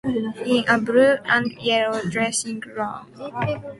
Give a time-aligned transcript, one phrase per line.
[0.43, 3.05] In a blue-and-yellow dressing gown.